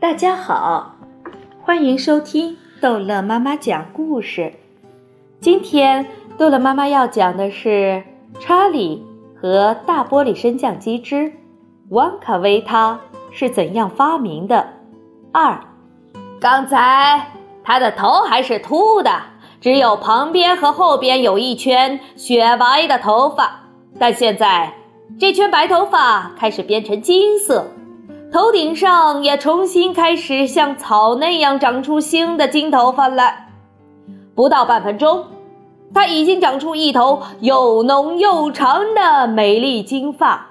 [0.00, 0.94] 大家好，
[1.60, 4.52] 欢迎收听逗乐妈妈讲故事。
[5.40, 6.06] 今天
[6.38, 8.04] 逗乐妈妈要讲的是
[8.40, 11.32] 《查理和大玻璃升降机之
[11.88, 13.00] 旺卡维他
[13.32, 14.56] 是怎样发明的》
[15.32, 15.58] 二。
[16.40, 17.32] 刚才
[17.64, 19.10] 他的头还是秃的，
[19.60, 23.62] 只有旁边和后边有一圈雪白的头发，
[23.98, 24.74] 但现在
[25.18, 27.66] 这圈白头发开始变成金色。
[28.30, 33.48] 头顶上也重新开始像草那样长出新的金头发来。
[34.34, 35.24] 不到半分钟，
[35.94, 40.46] 他已经长出一头又浓又长的美丽金发。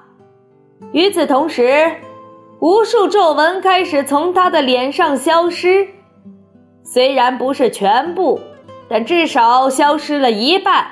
[0.92, 1.98] 与此同时，
[2.60, 5.88] 无数皱纹开始从他的脸上消失。
[6.84, 8.40] 虽然不是全部，
[8.90, 10.88] 但至少消失了一半，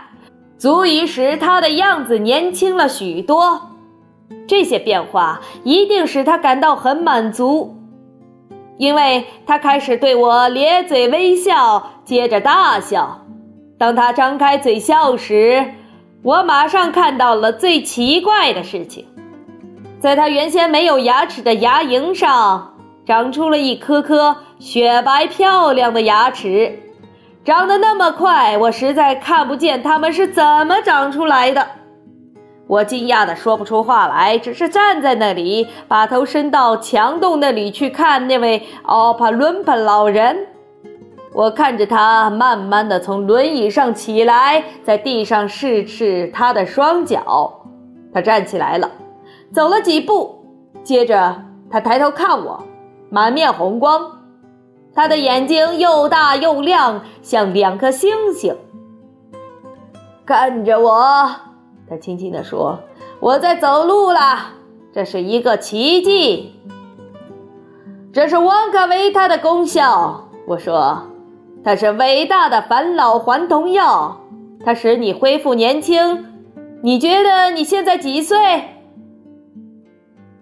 [0.57, 3.71] 足以使他的样子年轻了许多。
[4.47, 7.75] 这些变化一定使他感到很满足，
[8.77, 13.21] 因为他开始对我咧嘴微笑，接着大笑。
[13.77, 15.73] 当他张开嘴笑时，
[16.23, 19.05] 我马上看到了最奇怪的事情：
[19.99, 26.79] 在他原先没有牙齿的牙龈上，长出了一颗颗雪白漂亮的牙齿，
[27.43, 31.67] 长得那么快，我实在看不见它们是怎么长出来的。
[32.67, 40.47] 我惊讶的说不出话来，只是站在那里，把头伸到墙洞那里去看那位奥帕伦帕老人。
[41.31, 47.61] 我看着他慢慢的从轮椅上起来，在地上试试他的双脚。
[48.13, 48.89] 他站起来了，
[49.53, 50.45] 走了几步，
[50.83, 52.63] 接着他抬头看我，
[53.09, 54.09] 满面红光，
[54.95, 58.55] 他的眼睛又大又亮，像两颗星星，
[60.25, 61.29] 看着我。
[61.87, 62.79] 他轻轻地说
[63.21, 64.53] ：“我在走路啦，
[64.91, 66.53] 这是一个奇迹。
[68.11, 71.03] 这是旺卡维他的功效。”我说
[71.63, 74.21] ：“它是伟大的返老还童药，
[74.63, 76.25] 它使你恢复年轻。
[76.81, 78.37] 你觉得你现在几岁？”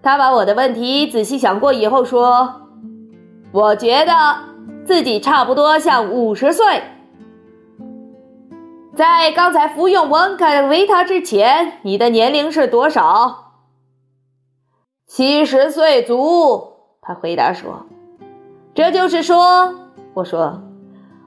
[0.01, 2.61] 他把我的问题仔细想过以后说
[3.51, 4.13] ：“我觉得
[4.85, 6.83] 自己差不多像五十岁。”
[8.95, 13.53] 在刚才服用温卡维他之前，你的年龄是多少？
[15.07, 16.73] 七十岁足。
[17.01, 17.87] 他回答说
[18.75, 19.73] ：“这就是说，
[20.13, 20.61] 我说，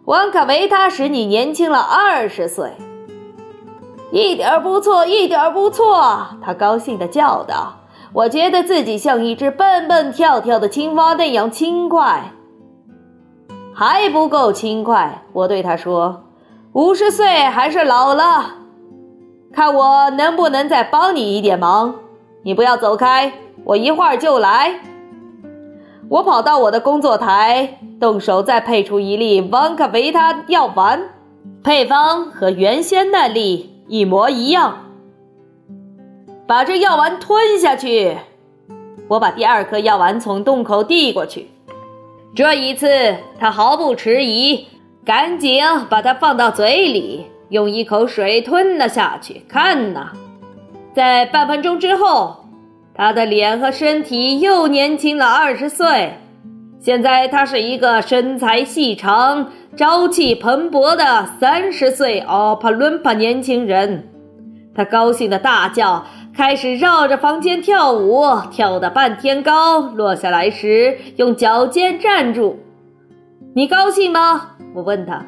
[0.04, 2.72] 温卡维他使你年轻了二十岁，
[4.12, 7.74] 一点不错，一点不错。”他高兴地叫道
[8.14, 12.30] ：“我觉得自己像一只蹦蹦跳跳的青蛙那样轻快，
[13.74, 16.22] 还不够轻快。”我对他说。
[16.76, 18.56] 五十岁还是老了，
[19.50, 21.94] 看我能不能再帮你一点忙。
[22.42, 23.32] 你不要走开，
[23.64, 24.78] 我一会儿就来。
[26.10, 31.02] 我跑到我的工作台，动手再配出一粒旺卡维他药丸，
[31.64, 34.84] 配方和原先那粒一模一样。
[36.46, 38.18] 把这药丸吞下去。
[39.08, 41.48] 我把第二颗药丸从洞口递过去，
[42.34, 44.66] 这一次他毫不迟疑。
[45.06, 49.40] 赶紧把它放到嘴里，用一口水吞了下去。
[49.48, 50.08] 看呐，
[50.92, 52.44] 在半分钟之后，
[52.92, 56.14] 他的脸和身体又年轻了二十岁。
[56.80, 64.08] 现在他是一个身材细长、朝气蓬勃的三十岁奥帕伦帕年轻人。
[64.74, 66.04] 他高兴的大叫，
[66.36, 72.58] 开始绕着房间跳舞，跳得半天高，落下来时用脚尖站住。
[73.56, 74.50] 你高兴吗？
[74.74, 75.24] 我问他，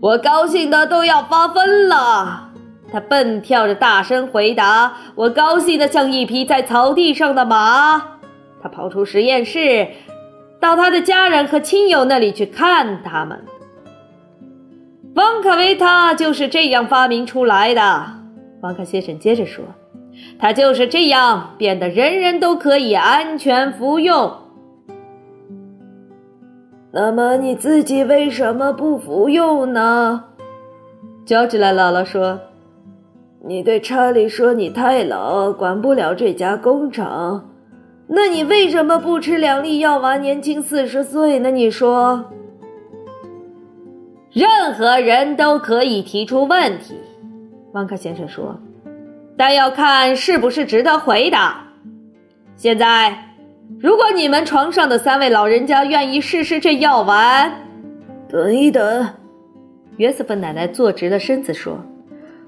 [0.00, 2.50] 我高兴的都要发疯了。
[2.90, 8.02] 他蹦跳着大声回答：“我高兴的像一匹在草地上的马。”
[8.62, 9.86] 他跑出实验室，
[10.58, 13.44] 到他的家人和亲友那里去看他们。
[15.14, 18.06] 旺卡维他就是这样发明出来的。
[18.62, 19.62] 旺卡先生接着说
[20.40, 24.38] ：“他就是这样变得人人都可以安全服用。”
[26.96, 30.26] 那么你自己为什么不服用呢？
[31.26, 32.38] 乔治拉姥姥说
[33.44, 37.50] ：“你对查理说你太老，管不了这家工厂。
[38.06, 41.50] 那你为什么不吃两粒药丸，年轻四十岁呢？
[41.50, 42.26] 你说，
[44.30, 46.94] 任何人都可以提出问题。”
[47.74, 48.56] 旺克先生说
[49.36, 51.64] ：“但要看是不是值得回答。
[52.54, 53.18] 现在。”
[53.80, 57.52] 如果你们床上的三位老人家愿意试试这药丸，
[58.28, 59.08] 等一等，
[59.96, 61.84] 约瑟芬奶奶坐直了身子说：“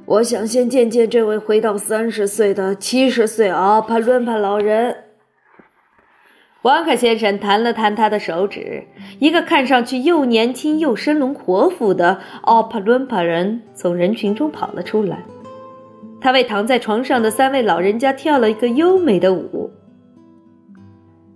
[0.07, 5.05] 我想先见见这位回到三十岁的七十岁阿帕伦帕老人。”
[6.63, 8.85] 旺卡先生弹了弹他的手指，
[9.19, 15.23] 一个看上去又年轻又生龙活虎的奥帕伦帕人从人群中跑了出来。
[16.21, 19.71] 他为躺在床上的三位老人家跳了一个优美的舞。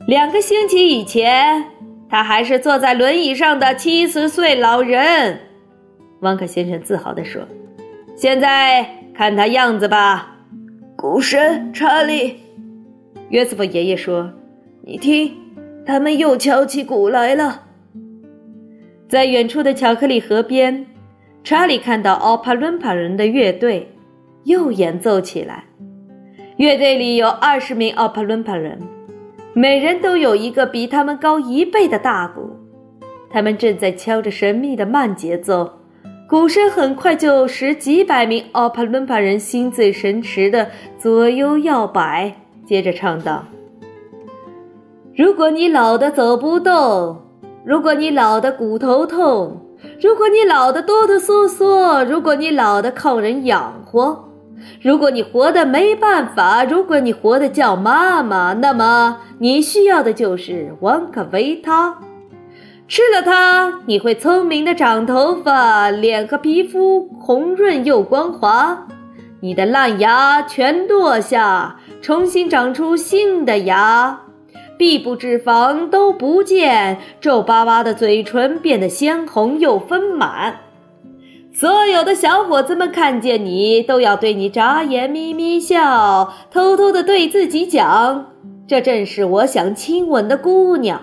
[0.07, 1.65] 两个星期以前，
[2.09, 5.39] 他还是坐在轮椅上的七十岁老人。
[6.21, 7.43] 汪克先生自豪地说
[8.17, 10.39] ：“现在看他样子吧。”
[10.97, 12.41] 股神，查理。
[13.29, 14.33] 约瑟夫爷爷说
[14.83, 15.33] ：“你听，
[15.87, 17.67] 他们又敲起鼓来了。”
[19.09, 20.87] 在远处的巧克力河边，
[21.45, 23.93] 查理看到奥帕伦帕人的乐队
[24.45, 25.65] 又演奏起来。
[26.57, 28.81] 乐队里有二十名奥帕伦帕人。
[29.53, 32.51] 每人都有一个比他们高一倍的大鼓，
[33.29, 35.69] 他们正在敲着神秘的慢节奏，
[36.29, 42.33] 鼓声很快就使几百名奥帕伦帕人心醉神驰的左右摇摆。
[42.65, 43.45] 接着唱道
[45.17, 47.21] ：“如果你老的走不动，
[47.65, 49.61] 如果你老的骨头痛，
[50.01, 54.27] 如果你老的哆哆嗦嗦，如果你老的靠人养活。”
[54.81, 61.99] 如果你活得没办法，如果你活得叫妈妈，那么你需要的就是旺卡维他。
[62.89, 68.87] 吃了它，你会聪明的长头发，脸和皮肤红润又光滑，
[69.41, 74.23] 你的烂牙全落下，重新长出新的牙，
[74.77, 80.57] 臂部脂肪都不见，皱巴巴的嘴唇变得鲜红又丰满。
[81.53, 88.33] 所有的小伙子们看见你，都要对你眨眼眯眯笑，偷偷的对自己讲
[88.69, 91.03] ：“这正是我想亲吻的姑娘。”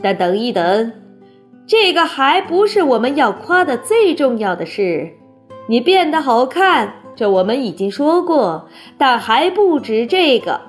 [0.00, 0.92] 但等一等，
[1.66, 5.10] 这个还不是我们要夸的最重要的事。
[5.68, 10.60] 你变得好看，这我们已经说过，但还不止这个。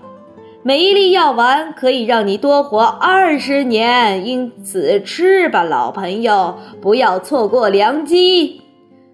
[0.64, 8.64] 每一粒药丸可以让你多活二十年，因此吃吧，老朋友，不要错过良机。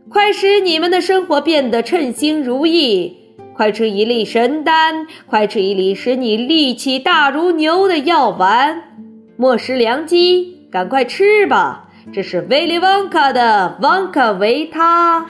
[0.10, 3.18] 快使你们的生活变得称心如意！
[3.56, 8.98] 快吃一粒神丹，快吃一粒使你力气大如牛的药丸，
[9.36, 11.90] 莫失良机，赶快吃吧！
[12.14, 15.26] 这是威利旺卡的旺卡维他。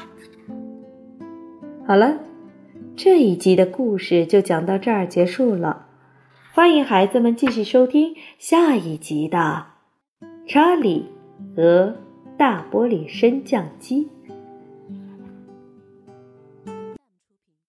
[1.87, 2.17] 好了，
[2.97, 5.85] 这一集的故事就讲到这儿结束了。
[6.53, 9.67] 欢迎孩子们继续收听下一集的
[10.47, 11.05] 《查理
[11.55, 11.95] 和
[12.37, 14.03] 大玻璃升降机》。